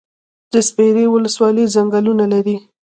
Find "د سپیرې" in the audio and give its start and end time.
0.53-1.05